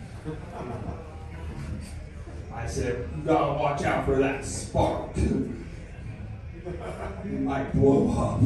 I 2.54 2.68
said, 2.68 3.10
You 3.18 3.24
gotta 3.24 3.54
watch 3.60 3.82
out 3.82 4.06
for 4.06 4.18
that 4.18 4.46
spark. 4.46 5.18
You 5.18 5.56
might 7.24 7.74
blow 7.74 8.12
up. 8.12 8.40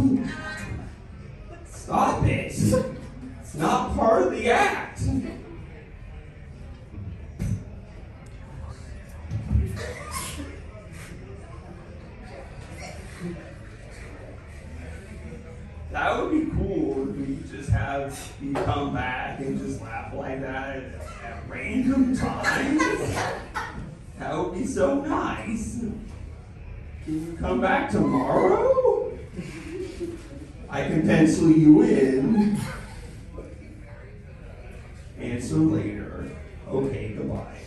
Stop 1.67 2.23
it. 2.23 2.45
It's 2.45 3.55
not 3.55 3.95
part 3.95 4.23
of 4.23 4.31
the 4.31 4.49
act. 4.49 5.01
So 24.75 24.99
nice. 25.05 25.79
Can 25.79 25.93
you 27.07 27.37
come 27.39 27.61
back 27.61 27.89
tomorrow? 27.89 29.17
I 30.69 30.81
can 30.81 31.07
pencil 31.07 31.49
you 31.49 31.81
in. 31.83 32.57
Answer 35.17 35.55
later. 35.55 36.29
Okay, 36.67 37.13
goodbye. 37.15 37.57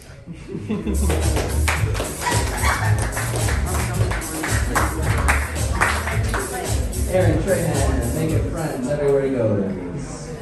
Aaron 7.11 7.43
Trahan, 7.43 8.15
making 8.17 8.51
friends 8.51 8.87
everywhere 8.87 9.23
he 9.23 9.31
goes. 9.31 10.37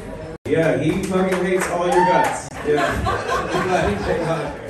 Yeah, 0.47 0.79
he 0.79 1.05
fucking 1.05 1.45
hates 1.45 1.69
all 1.69 1.87
your 1.87 2.07
guts. 2.07 2.49
Yeah. 2.67 4.63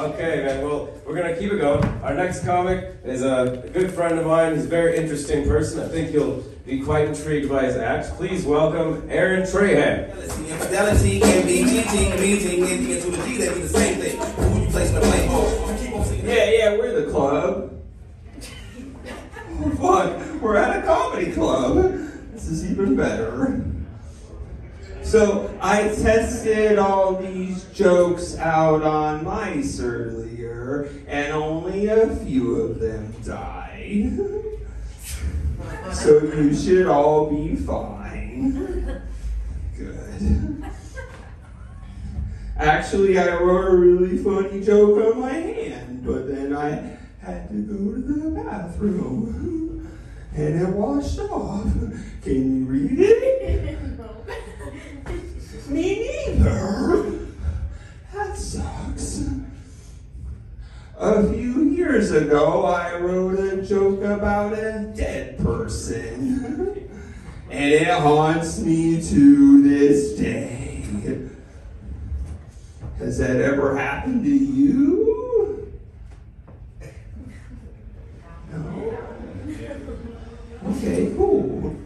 Okay, 0.00 0.44
man. 0.44 0.62
Well, 0.62 0.90
we're 1.04 1.16
gonna 1.16 1.36
keep 1.36 1.50
it 1.50 1.58
going. 1.58 1.84
Our 2.04 2.14
next 2.14 2.44
comic 2.44 2.94
is 3.04 3.22
a 3.22 3.68
good 3.72 3.92
friend 3.92 4.16
of 4.16 4.26
mine. 4.26 4.54
He's 4.54 4.64
a 4.64 4.68
very 4.68 4.96
interesting 4.96 5.44
person. 5.44 5.80
I 5.82 5.88
think 5.88 6.12
you'll 6.12 6.44
be 6.64 6.80
quite 6.82 7.08
intrigued 7.08 7.48
by 7.48 7.64
his 7.64 7.74
act. 7.74 8.16
Please 8.16 8.44
welcome 8.44 9.04
Aaron 9.10 9.42
Trahan. 9.42 10.16
Infidelity 10.48 11.18
can 11.18 11.44
be 11.44 11.64
cheating, 11.64 12.10
the 12.10 12.16
G, 12.16 12.78
be 12.78 13.60
the 13.60 13.68
same 13.68 13.98
thing. 13.98 14.18
Who 14.20 14.60
you 14.60 14.70
placing 14.70 14.94
the 14.94 15.00
blame 15.00 16.24
Yeah, 16.24 16.50
yeah, 16.50 16.76
we're 16.76 17.04
the 17.04 17.10
club. 17.10 17.82
Fuck, 19.80 20.40
we're 20.40 20.56
at 20.56 20.78
a 20.78 20.86
comedy 20.86 21.32
club. 21.32 21.74
This 22.32 22.46
is 22.46 22.70
even 22.70 22.94
better. 22.94 23.64
So, 25.08 25.50
I 25.62 25.88
tested 25.88 26.78
all 26.78 27.14
these 27.14 27.64
jokes 27.72 28.36
out 28.36 28.82
on 28.82 29.24
mice 29.24 29.80
earlier, 29.80 30.90
and 31.06 31.32
only 31.32 31.86
a 31.86 32.14
few 32.16 32.56
of 32.56 32.78
them 32.78 33.14
died. 33.24 34.18
So, 35.94 36.22
you 36.22 36.54
should 36.54 36.88
all 36.88 37.30
be 37.30 37.56
fine. 37.56 39.00
Good. 39.78 40.62
Actually, 42.58 43.18
I 43.18 43.34
wrote 43.36 43.72
a 43.72 43.76
really 43.76 44.18
funny 44.18 44.62
joke 44.62 45.06
on 45.06 45.20
my 45.22 45.32
hand, 45.32 46.04
but 46.04 46.28
then 46.28 46.54
I 46.54 46.98
had 47.22 47.48
to 47.48 47.54
go 47.54 47.94
to 47.94 48.00
the 48.02 48.42
bathroom 48.42 49.88
and 50.34 50.60
it 50.60 50.68
washed 50.68 51.18
off. 51.18 51.64
Can 52.22 52.58
you 52.58 52.64
read 52.66 52.98
it? 53.00 53.97
Me 55.68 56.24
neither. 56.26 57.18
That 58.12 58.36
sucks. 58.36 59.24
A 60.96 61.32
few 61.32 61.64
years 61.64 62.10
ago, 62.10 62.64
I 62.64 62.98
wrote 62.98 63.38
a 63.38 63.62
joke 63.62 64.02
about 64.02 64.52
a 64.54 64.92
dead 64.96 65.38
person, 65.38 66.88
and 67.50 67.72
it 67.72 67.86
haunts 67.86 68.58
me 68.58 69.00
to 69.00 69.62
this 69.62 70.18
day. 70.18 70.84
Has 72.98 73.18
that 73.18 73.36
ever 73.36 73.76
happened 73.76 74.24
to 74.24 74.30
you? 74.30 75.72
No? 78.50 78.98
Okay, 80.66 81.14
cool. 81.16 81.76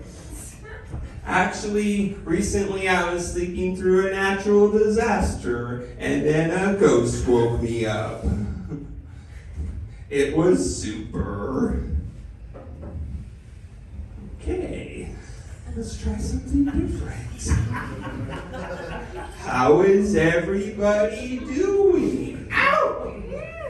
Actually, 1.42 2.14
recently 2.24 2.88
I 2.88 3.12
was 3.12 3.32
sleeping 3.32 3.74
through 3.74 4.06
a 4.06 4.10
natural 4.12 4.70
disaster, 4.70 5.88
and 5.98 6.24
then 6.24 6.52
a 6.52 6.78
ghost 6.78 7.26
woke 7.26 7.60
me 7.60 7.84
up. 7.84 8.24
It 10.08 10.36
was 10.36 10.80
super. 10.80 11.82
Okay, 14.36 15.12
let's 15.74 16.00
try 16.00 16.16
something 16.18 16.64
different. 16.66 17.48
How 19.38 19.80
is 19.80 20.14
everybody 20.14 21.38
doing? 21.38 22.48
Ow! 22.52 23.22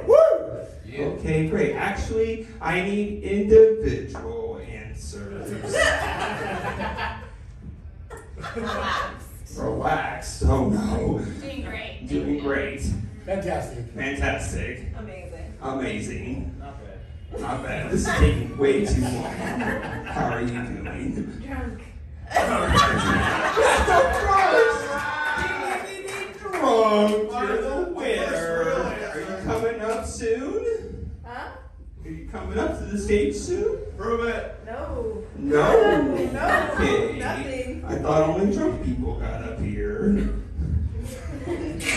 Woo! 0.07 1.05
Okay, 1.15 1.49
great. 1.49 1.75
Actually, 1.77 2.49
I 2.61 2.83
need 2.83 3.23
individual 3.23 4.42
answers. 8.57 9.59
Relaxed. 9.59 10.43
Oh 10.47 10.69
no. 10.69 11.19
Doing 11.41 11.63
great. 11.63 12.07
Doing 12.09 12.39
great. 12.41 12.83
Fantastic. 13.27 13.87
Fantastic. 13.95 14.93
Amazing. 14.99 15.55
Amazing. 15.61 16.57
Not 16.59 16.79
bad. 16.83 17.41
Not 17.41 17.63
bad. 17.63 17.91
This 17.91 18.07
is 18.07 18.15
taking 18.15 18.57
way 18.59 18.85
too 18.85 19.01
long. 19.03 19.25
How 20.05 20.31
are 20.31 20.41
you 20.41 20.49
doing? 20.49 21.43
Drunk. 21.47 21.83
Stop 22.31 22.69
drunk. 24.21 24.89
You're 26.63 27.63
the 27.63 27.93
winner. 27.93 28.71
Are 28.71 29.21
you 29.21 29.45
coming 29.45 29.81
up 29.81 30.07
soon? 30.07 30.72
Huh? 32.33 32.39
Are 32.39 32.45
you 32.45 32.55
coming 32.55 32.59
up 32.59 32.79
to 32.79 32.85
the 32.85 32.99
stage 32.99 33.37
soon? 33.37 33.79
Prove 33.97 34.27
it. 34.27 34.59
No. 34.67 35.25
No. 35.37 36.03
No. 36.33 36.71
Okay. 36.75 37.19
Nothing. 37.19 37.85
I 37.85 37.97
thought 37.97 38.23
only 38.23 38.55
drunk 38.55 38.85
people 38.85 39.19
got 39.19 39.43
up 39.43 39.61
here. 39.61 40.31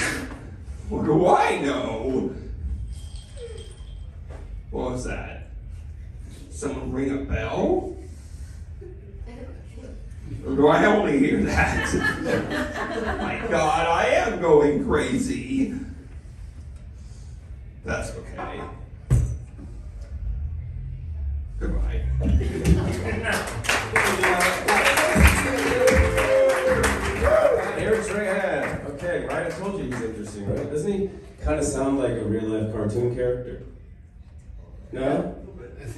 What 0.88 1.06
do 1.06 1.26
I 1.26 1.62
know? 1.62 2.32
What 4.70 4.92
was 4.92 5.06
that? 5.06 5.48
Someone 6.52 6.92
ring 6.92 7.12
a 7.12 7.24
bell? 7.24 7.96
Or 10.46 10.56
do 10.56 10.68
I 10.68 10.86
only 10.86 11.18
hear 11.18 11.42
that? 11.42 11.92
My 13.20 13.48
God, 13.50 13.88
I 13.88 14.06
am 14.10 14.40
going 14.40 14.86
crazy. 14.86 15.74
That's 17.84 18.12
okay. 18.12 18.62
Goodbye. 21.60 22.02
Aaron 27.78 28.04
Strahan. 28.04 28.82
Okay, 28.88 29.26
right. 29.26 29.48
I 29.48 29.50
told 29.52 29.80
you 29.80 29.86
he's 29.86 30.02
interesting, 30.02 30.50
right? 30.50 30.70
Doesn't 30.70 30.92
he 30.92 31.10
kind 31.42 31.60
of 31.60 31.66
sound 31.66 32.00
like 32.00 32.12
a 32.12 32.24
real 32.26 32.44
life 32.50 32.74
cartoon 32.74 33.16
character? 33.16 33.64
No. 34.92 35.36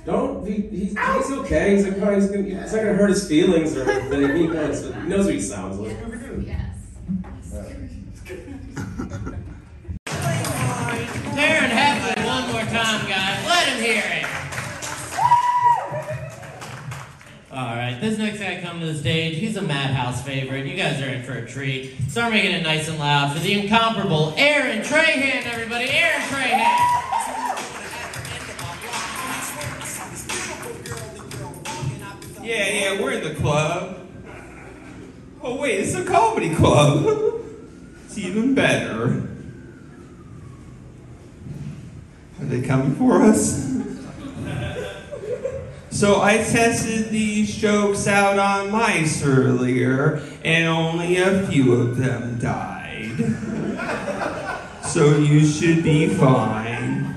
Don't. 0.06 0.46
He, 0.46 0.62
he's, 0.62 0.89
he's 0.89 1.32
okay. 1.32 1.76
He's, 1.76 1.86
like, 1.86 1.96
he's 2.15 2.30
gonna, 2.30 2.48
it's 2.48 2.74
not 2.74 2.82
gonna 2.82 2.93
hurt 2.93 3.10
his 3.10 3.28
feelings 3.28 3.76
or 3.76 3.89
anything. 3.89 4.36
He 4.36 4.48
knows, 4.48 4.84
he 4.84 5.02
knows 5.08 5.26
what 5.26 5.34
he 5.34 5.41
sounds 5.41 5.80
like. 5.80 5.98
Yes. 6.46 6.76
Darren 11.36 11.70
Heflin 11.70 12.26
one 12.26 12.52
more 12.52 12.62
time, 12.62 13.08
guys. 13.08 13.46
Let 13.46 13.67
him 13.70 13.84
hear 13.84 14.04
it. 14.06 14.27
All 17.58 17.76
right, 17.76 18.00
this 18.00 18.20
next 18.20 18.38
guy 18.38 18.62
coming 18.62 18.82
to 18.82 18.93
the 18.93 19.00
stage, 19.00 19.38
he's 19.38 19.58
a 19.58 19.63
Madhouse 19.63 20.24
favorite. 20.24 20.67
You 20.67 20.76
guys 20.76 21.02
are 21.02 21.10
in 21.10 21.24
for 21.24 21.34
a 21.34 21.43
treat. 21.43 21.96
Start 22.08 22.32
making 22.32 22.52
it 22.52 22.62
nice 22.62 22.88
and 22.88 23.00
loud 23.00 23.34
for 23.34 23.39
the 23.39 23.52
incomparable 23.60 24.36
Aaron 24.38 24.84
Trahan, 24.84 25.43
everybody. 25.43 25.89
Aaron 25.89 26.22
Trahan. 26.22 27.08
Yeah, 32.43 32.67
yeah, 32.67 33.02
we're 33.02 33.13
in 33.13 33.24
the 33.24 33.34
club. 33.34 34.08
Oh, 35.41 35.56
wait, 35.56 35.80
it's 35.80 35.96
a 35.96 36.06
comedy 36.06 36.54
club. 36.54 37.08
It's 38.06 38.20
even 38.20 38.54
better. 38.54 39.28
Are 42.39 42.46
they 42.46 42.62
coming 42.62 42.93
for 42.93 43.24
us? 43.24 43.66
So 45.98 46.22
I 46.22 46.38
tested 46.38 47.10
these 47.10 47.56
jokes 47.56 48.06
out 48.06 48.38
on 48.38 48.70
mice 48.70 49.24
earlier, 49.24 50.22
and 50.44 50.68
only 50.68 51.18
a 51.18 51.48
few 51.48 51.74
of 51.74 51.98
them 51.98 52.38
died. 52.38 53.16
So 54.84 55.18
you 55.18 55.44
should 55.44 55.84
be 55.84 56.08
fine. 56.08 57.16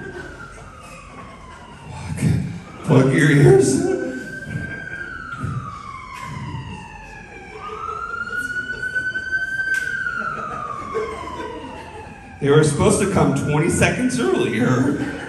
Fuck. 1.91 2.85
Plug 2.85 3.13
your 3.13 3.31
ears. 3.31 3.85
They 12.41 12.49
were 12.49 12.65
supposed 12.65 12.99
to 13.03 13.13
come 13.13 13.35
20 13.35 13.69
seconds 13.69 14.19
earlier. 14.19 15.20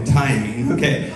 Fucking 0.00 0.12
timing. 0.12 0.72
Okay. 0.80 1.12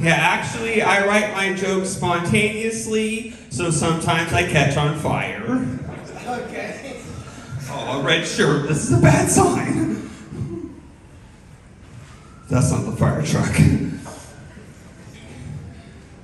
Yeah, 0.00 0.14
actually, 0.14 0.82
I 0.82 1.06
write 1.06 1.32
my 1.32 1.52
jokes 1.54 1.90
spontaneously, 1.90 3.34
so 3.50 3.70
sometimes 3.70 4.32
I 4.32 4.48
catch 4.48 4.76
on 4.76 4.98
fire. 4.98 5.64
Okay. 6.26 7.00
Oh, 7.68 8.00
a 8.00 8.02
red 8.02 8.26
shirt. 8.26 8.68
This 8.68 8.84
is 8.84 8.98
a 8.98 9.00
bad 9.00 9.28
sign. 9.28 10.10
That's 12.48 12.72
not 12.72 12.84
the 12.84 12.92
fire 12.92 13.22
truck. 13.22 13.56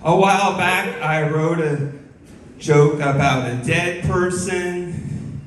A 0.03 0.17
while 0.17 0.57
back, 0.57 1.01
I 1.01 1.29
wrote 1.29 1.61
a 1.61 1.93
joke 2.59 2.95
about 2.95 3.49
a 3.51 3.57
dead 3.65 4.05
person. 4.05 5.47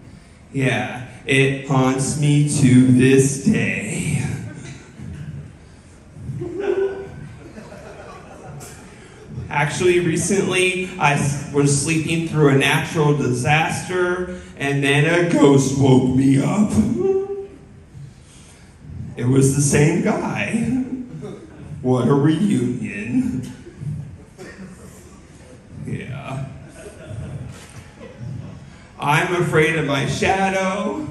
Yeah, 0.54 1.08
it 1.26 1.68
haunts 1.68 2.20
me 2.20 2.48
to 2.62 2.88
this 2.88 3.44
day. 3.44 4.21
Actually, 9.52 10.00
recently 10.00 10.90
I 10.98 11.16
was 11.54 11.84
sleeping 11.84 12.30
through 12.30 12.56
a 12.56 12.58
natural 12.58 13.18
disaster, 13.18 14.40
and 14.56 14.82
then 14.82 15.04
a 15.06 15.30
ghost 15.30 15.78
woke 15.78 16.16
me 16.16 16.42
up. 16.42 16.72
It 19.18 19.26
was 19.26 19.54
the 19.54 19.62
same 19.62 20.04
guy. 20.04 20.54
What 21.82 22.08
a 22.08 22.14
reunion. 22.14 23.52
Yeah. 25.86 26.46
I'm 28.98 29.36
afraid 29.42 29.76
of 29.76 29.86
my 29.86 30.06
shadow, 30.08 31.06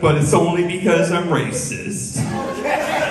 but 0.00 0.16
it's 0.16 0.32
only 0.32 0.66
because 0.66 1.12
I'm 1.12 1.28
racist. 1.28 3.01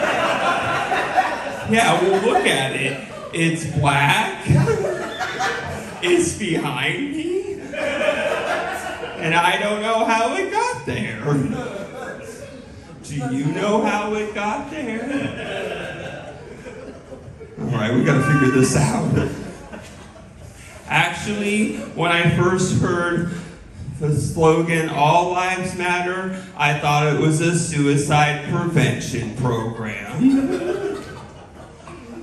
Yeah, 1.71 2.01
well, 2.03 2.21
look 2.33 2.45
at 2.45 2.75
it. 2.75 3.07
It's 3.33 3.65
black. 3.77 4.43
It's 6.03 6.37
behind 6.37 7.11
me. 7.11 7.53
And 9.21 9.33
I 9.33 9.57
don't 9.57 9.81
know 9.81 10.03
how 10.03 10.35
it 10.35 10.51
got 10.51 10.85
there. 10.85 11.23
Do 13.03 13.15
you 13.35 13.45
know 13.53 13.81
how 13.83 14.13
it 14.15 14.33
got 14.33 14.69
there? 14.69 16.35
All 17.59 17.67
right, 17.67 17.93
we 17.93 18.03
gotta 18.03 18.23
figure 18.23 18.51
this 18.51 18.75
out. 18.75 19.29
Actually, 20.87 21.77
when 21.95 22.11
I 22.11 22.35
first 22.35 22.81
heard 22.81 23.31
the 23.99 24.13
slogan 24.13 24.89
All 24.89 25.31
Lives 25.31 25.75
Matter, 25.77 26.43
I 26.57 26.79
thought 26.79 27.15
it 27.15 27.19
was 27.21 27.39
a 27.39 27.57
suicide 27.57 28.51
prevention 28.51 29.35
program. 29.37 30.80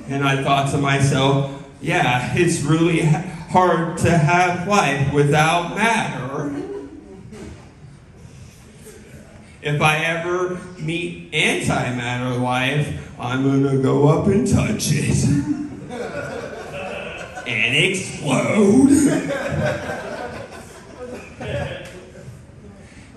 And 0.09 0.25
I 0.25 0.43
thought 0.43 0.71
to 0.71 0.79
myself, 0.79 1.53
yeah, 1.81 2.35
it's 2.35 2.63
really 2.63 3.03
hard 3.03 3.99
to 3.99 4.11
have 4.11 4.67
life 4.67 5.13
without 5.13 5.77
matter. 5.77 6.55
If 9.61 9.83
I 9.83 9.99
ever 9.99 10.61
meet 10.79 11.31
antimatter 11.33 12.41
life, 12.41 13.11
I'm 13.19 13.43
gonna 13.43 13.83
go 13.83 14.07
up 14.09 14.29
and 14.29 14.47
touch 14.47 14.93
it. 14.93 15.25
and 17.47 17.77
explode. 17.77 19.89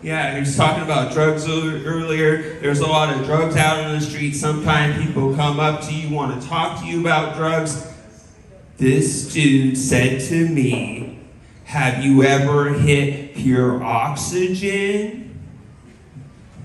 Yeah, 0.02 0.34
he 0.34 0.40
was 0.40 0.58
talking 0.58 0.82
about 0.82 1.14
drugs 1.14 1.48
earlier. 1.48 2.60
There's 2.60 2.80
a 2.80 2.88
lot 2.88 3.16
of 3.16 3.24
drugs 3.24 3.56
out 3.56 3.86
on 3.86 3.94
the 3.94 4.02
street. 4.02 4.34
Sometimes 4.34 5.06
people 5.06 5.36
come 5.36 5.60
up 5.60 5.82
to 5.82 5.94
you, 5.94 6.14
want 6.14 6.42
to 6.42 6.48
talk 6.48 6.80
to 6.80 6.88
you 6.88 7.02
about 7.02 7.36
drugs. 7.36 7.88
This 8.78 9.32
dude 9.32 9.78
said 9.78 10.22
to 10.22 10.50
me, 10.50 11.20
Have 11.66 12.04
you 12.04 12.24
ever 12.24 12.74
hit 12.74 13.36
pure 13.36 13.84
oxygen? 13.84 15.40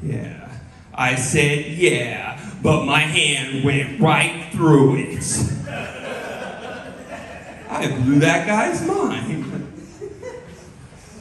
Yeah. 0.02 0.50
I 0.94 1.16
said, 1.16 1.66
Yeah, 1.66 2.40
but 2.62 2.86
my 2.86 3.00
hand 3.00 3.64
went 3.64 4.00
right 4.00 4.48
through 4.52 4.96
it. 4.96 5.52
I 7.68 7.88
blew 7.98 8.18
that 8.20 8.46
guy's 8.46 8.86
mind. 8.86 9.42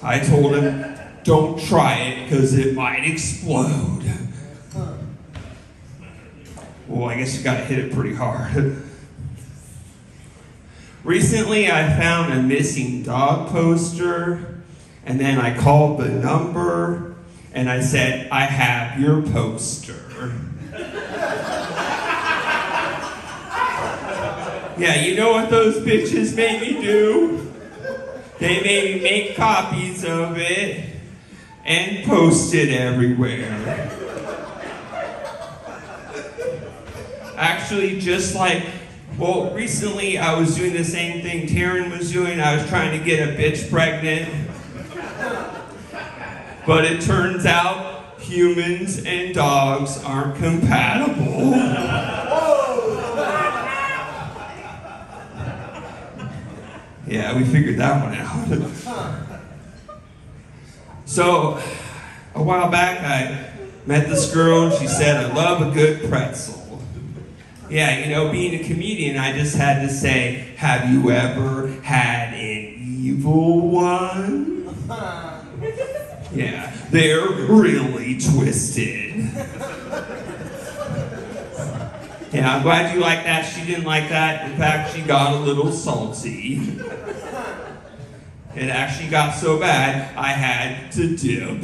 I 0.01 0.19
told 0.19 0.55
him, 0.55 0.94
don't 1.25 1.59
try 1.59 1.95
it 1.95 2.23
because 2.23 2.53
it 2.53 2.75
might 2.75 3.03
explode. 3.03 4.03
Well, 6.87 7.09
I 7.09 7.17
guess 7.17 7.35
you 7.35 7.43
gotta 7.43 7.65
hit 7.65 7.79
it 7.79 7.91
pretty 7.91 8.13
hard. 8.13 8.83
Recently, 11.03 11.69
I 11.69 11.89
found 11.97 12.31
a 12.31 12.41
missing 12.41 13.01
dog 13.01 13.49
poster, 13.49 14.61
and 15.03 15.19
then 15.19 15.39
I 15.39 15.57
called 15.57 15.99
the 15.99 16.09
number 16.09 17.15
and 17.53 17.69
I 17.69 17.79
said, 17.81 18.29
I 18.31 18.41
have 18.41 18.99
your 18.99 19.23
poster. 19.23 20.31
yeah, 24.77 25.01
you 25.01 25.15
know 25.15 25.31
what 25.31 25.49
those 25.49 25.77
bitches 25.77 26.35
made 26.35 26.61
me 26.61 26.81
do? 26.81 27.51
They 28.39 28.61
made 28.61 28.95
me 28.95 29.01
make 29.01 29.35
copies 29.37 30.03
of 30.03 30.37
it 30.37 30.94
and 31.65 32.05
post 32.05 32.53
it 32.53 32.69
everywhere. 32.69 33.91
Actually, 37.35 37.99
just 37.99 38.35
like, 38.35 38.63
well, 39.17 39.53
recently 39.53 40.17
I 40.17 40.39
was 40.39 40.55
doing 40.55 40.73
the 40.73 40.83
same 40.83 41.21
thing 41.21 41.47
Taryn 41.47 41.97
was 41.97 42.11
doing. 42.11 42.39
I 42.39 42.55
was 42.55 42.67
trying 42.67 42.97
to 42.97 43.03
get 43.03 43.27
a 43.27 43.31
bitch 43.33 43.69
pregnant. 43.69 44.29
But 46.65 46.85
it 46.85 47.01
turns 47.01 47.45
out 47.45 48.19
humans 48.19 49.03
and 49.05 49.33
dogs 49.33 50.01
aren't 50.03 50.35
compatible. 50.37 51.51
Yeah, 57.07 57.37
we 57.37 57.45
figured 57.45 57.77
that 57.77 58.03
one 58.03 58.15
out. 58.15 59.21
so, 61.15 61.61
a 62.33 62.43
while 62.43 62.69
back, 62.69 62.99
I 62.99 63.49
met 63.85 64.09
this 64.09 64.33
girl 64.33 64.63
and 64.63 64.73
she 64.77 64.85
said, 64.85 65.15
I 65.15 65.33
love 65.33 65.61
a 65.61 65.71
good 65.73 66.09
pretzel. 66.09 66.81
Yeah, 67.69 67.99
you 67.99 68.13
know, 68.13 68.29
being 68.33 68.59
a 68.59 68.67
comedian, 68.67 69.17
I 69.17 69.31
just 69.31 69.55
had 69.55 69.81
to 69.87 69.89
say, 69.89 70.53
Have 70.57 70.91
you 70.91 71.11
ever 71.11 71.67
had 71.83 72.33
an 72.33 72.75
evil 72.77 73.69
one? 73.69 74.75
Yeah, 76.33 76.75
they're 76.91 77.29
really 77.29 78.19
twisted. 78.19 79.31
Yeah, 82.33 82.53
I'm 82.53 82.63
glad 82.63 82.93
you 82.93 82.99
like 82.99 83.23
that. 83.23 83.43
She 83.43 83.65
didn't 83.65 83.85
like 83.85 84.09
that. 84.09 84.51
In 84.51 84.57
fact, 84.57 84.93
she 84.93 85.01
got 85.01 85.35
a 85.35 85.39
little 85.39 85.71
salty. 85.71 86.77
It 88.55 88.69
actually 88.69 89.09
got 89.09 89.35
so 89.35 89.59
bad, 89.59 90.15
I 90.17 90.29
had 90.29 90.91
to 90.93 91.15
dip. 91.17 91.61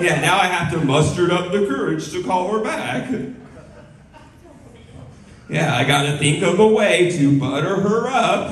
Yeah, 0.00 0.20
now 0.20 0.38
I 0.38 0.46
have 0.46 0.72
to 0.72 0.84
muster 0.84 1.32
up 1.32 1.52
the 1.52 1.66
courage 1.66 2.10
to 2.10 2.22
call 2.22 2.52
her 2.52 2.62
back. 2.62 3.08
Yeah, 5.48 5.76
I 5.76 5.84
gotta 5.84 6.18
think 6.18 6.42
of 6.42 6.58
a 6.58 6.66
way 6.66 7.10
to 7.12 7.38
butter 7.38 7.76
her 7.76 8.08
up. 8.08 8.50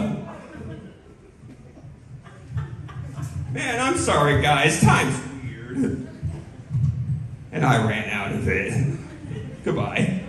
Man, 3.53 3.81
I'm 3.81 3.99
sorry, 3.99 4.41
guys. 4.43 4.81
Time's 4.81 5.17
weird. 5.43 6.07
And 7.53 7.65
I 7.65 7.87
ran 7.87 8.11
out 8.11 8.33
of 8.33 8.49
it. 8.49 8.99
Goodbye. 9.65 10.23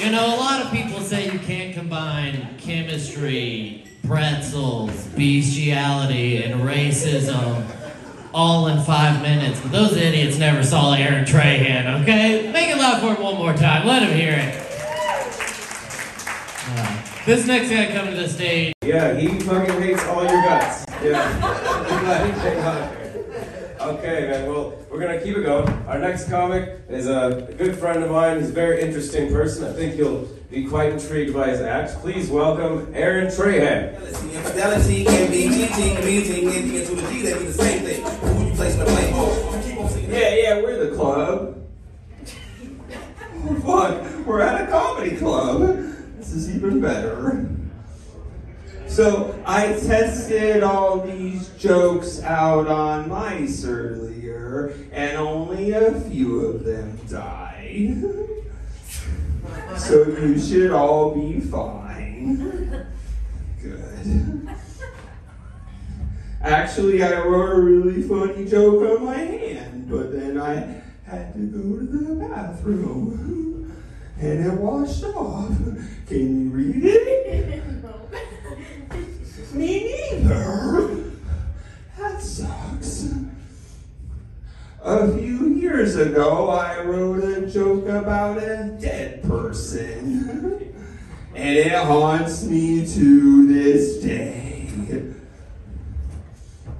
You 0.00 0.12
know, 0.12 0.34
a 0.34 0.38
lot 0.38 0.64
of 0.64 0.72
people 0.72 0.98
say 1.00 1.30
you 1.30 1.38
can't 1.40 1.74
combine 1.74 2.56
chemistry, 2.56 3.84
pretzels, 4.06 4.90
bestiality, 5.08 6.42
and 6.42 6.62
racism 6.62 7.66
all 8.32 8.68
in 8.68 8.82
five 8.82 9.20
minutes, 9.20 9.60
but 9.60 9.72
those 9.72 9.94
idiots 9.98 10.38
never 10.38 10.62
saw 10.62 10.94
Aaron 10.94 11.26
Trahan, 11.26 12.00
okay? 12.00 12.50
Make 12.50 12.70
it 12.70 12.78
loud 12.78 13.02
for 13.02 13.14
him 13.14 13.22
one 13.22 13.34
more 13.36 13.52
time. 13.52 13.86
Let 13.86 14.02
him 14.02 14.16
hear 14.16 14.32
it. 14.32 14.66
Uh, 16.70 17.02
this 17.26 17.46
next 17.46 17.68
guy 17.68 17.92
coming 17.92 18.14
to 18.14 18.22
the 18.22 18.28
stage. 18.28 18.72
Yeah, 18.82 19.14
he 19.18 19.38
fucking 19.40 19.82
hates 19.82 20.04
all 20.06 20.22
your 20.22 20.42
guts. 20.42 20.86
Yeah. 21.02 21.20
I'm 21.90 22.04
glad 22.04 22.26
he 22.26 22.40
came 22.40 22.58
out 22.60 22.96
here. 22.96 23.76
Okay, 23.90 24.28
man. 24.28 24.46
Well, 24.46 24.78
we're 24.88 25.00
gonna 25.00 25.20
keep 25.20 25.36
it 25.36 25.42
going. 25.42 25.68
Our 25.88 25.98
next 25.98 26.30
comic 26.30 26.78
is 26.88 27.08
a 27.08 27.52
good 27.58 27.76
friend 27.76 28.04
of 28.04 28.10
mine. 28.12 28.38
He's 28.38 28.50
a 28.50 28.52
very 28.52 28.80
interesting 28.80 29.32
person. 29.32 29.64
I 29.64 29.72
think 29.72 29.96
you'll 29.96 30.28
be 30.48 30.64
quite 30.64 30.92
intrigued 30.92 31.34
by 31.34 31.50
his 31.50 31.60
acts. 31.60 31.96
Please 31.96 32.30
welcome 32.30 32.92
Aaron 32.94 33.26
Trahan. 33.26 34.00
Infidelity 34.32 35.04
can 35.04 35.28
be 35.28 35.48
cheating, 35.48 36.04
meeting, 36.04 36.72
into 36.72 36.94
the 36.94 37.02
G, 37.10 37.22
they 37.22 37.36
be 37.36 37.46
the 37.46 37.52
same 37.52 37.82
thing. 37.82 38.02
Who 38.04 38.46
you 38.46 38.54
place 38.54 38.74
in 38.74 38.78
the 38.78 38.84
blame 38.84 39.14
on. 39.14 40.08
Yeah, 40.08 40.34
yeah, 40.36 40.62
we're 40.62 40.88
the 40.88 40.94
club. 40.94 41.66
Fuck, 43.64 44.24
we're 44.24 44.40
at 44.40 44.68
a 44.68 44.70
comedy 44.70 45.16
club. 45.16 45.62
This 46.16 46.32
is 46.32 46.54
even 46.54 46.80
better. 46.80 47.50
So 49.00 49.34
I 49.46 49.68
tested 49.68 50.62
all 50.62 51.00
these 51.00 51.48
jokes 51.58 52.20
out 52.22 52.66
on 52.66 53.08
mice 53.08 53.64
earlier, 53.64 54.74
and 54.92 55.16
only 55.16 55.70
a 55.70 55.98
few 56.02 56.40
of 56.44 56.64
them 56.64 57.00
died. 57.08 58.04
So 59.78 60.06
you 60.06 60.38
should 60.38 60.70
all 60.70 61.14
be 61.14 61.40
fine. 61.40 62.86
Good. 63.62 64.48
Actually, 66.42 67.02
I 67.02 67.22
wrote 67.22 67.56
a 67.56 67.58
really 67.58 68.02
funny 68.02 68.44
joke 68.44 68.82
on 68.82 69.06
my 69.06 69.16
hand, 69.16 69.88
but 69.88 70.12
then 70.12 70.38
I 70.38 70.82
had 71.10 71.32
to 71.32 71.38
go 71.38 71.78
to 71.78 71.86
the 71.86 72.14
bathroom, 72.16 73.74
and 74.18 74.44
it 74.44 74.52
washed 74.60 75.04
off. 75.04 75.56
Can 76.06 76.44
you 76.44 76.50
read 76.50 76.84
it? 76.84 77.79
Me 79.52 80.10
neither. 80.12 81.10
That 81.98 82.22
sucks. 82.22 83.14
A 84.82 85.12
few 85.12 85.48
years 85.48 85.96
ago, 85.96 86.48
I 86.50 86.80
wrote 86.82 87.24
a 87.24 87.46
joke 87.46 87.86
about 87.88 88.38
a 88.38 88.76
dead 88.80 89.22
person, 89.24 90.74
and 91.34 91.56
it 91.58 91.72
haunts 91.72 92.44
me 92.44 92.86
to 92.94 93.46
this 93.46 93.98
day. 93.98 94.70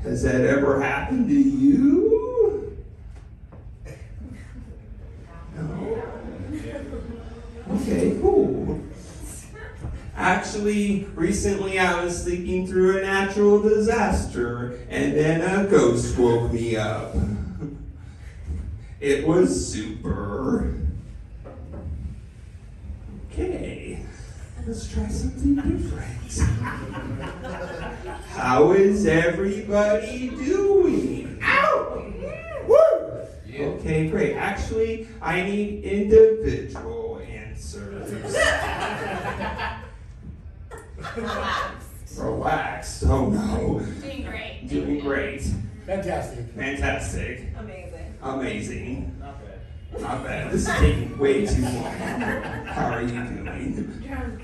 Has 0.03 0.23
that 0.23 0.41
ever 0.41 0.81
happened 0.81 1.29
to 1.29 1.35
you? 1.35 2.77
No? 5.55 6.03
Okay. 7.73 8.20
Actually, 10.21 11.05
recently 11.15 11.79
I 11.79 12.05
was 12.05 12.25
sleeping 12.25 12.67
through 12.67 12.99
a 12.99 13.01
natural 13.01 13.63
disaster, 13.63 14.79
and 14.91 15.15
then 15.15 15.41
a 15.41 15.67
ghost 15.67 16.19
woke 16.19 16.53
me 16.53 16.77
up. 16.77 17.15
It 19.01 19.27
was 19.27 19.73
super. 19.73 20.75
Okay, 23.33 24.05
let's 24.67 24.93
try 24.93 25.09
something 25.09 25.55
different. 25.55 26.39
How 28.33 28.73
is 28.73 29.07
everybody 29.07 30.29
doing? 30.29 31.41
Ow! 31.43 32.13
Woo! 32.69 33.59
Okay, 33.59 34.09
great. 34.11 34.37
Actually, 34.37 35.09
I 35.23 35.41
need 35.41 35.83
individual 35.83 37.23
answers. 37.27 38.37
Relaxed. 41.17 42.19
Relaxed. 42.19 43.05
Oh 43.07 43.31
no. 43.31 43.81
Doing 44.01 44.23
great. 44.25 44.69
Doing 44.69 45.01
great. 45.01 45.43
Fantastic. 45.87 46.47
Fantastic. 46.55 47.49
Amazing. 47.59 48.15
Amazing. 48.23 49.17
Not 49.21 49.41
bad. 49.43 50.01
Not 50.01 50.25
bad. 50.25 50.53
This 50.53 50.69
is 50.69 50.75
taking 50.77 51.19
way 51.19 51.47
too 51.47 51.63
long. 51.63 51.85
How 51.85 52.91
are 52.93 53.03
you 53.03 53.09
doing? 53.09 53.45
Drunk. 53.45 54.07
Drunk. 54.07 54.41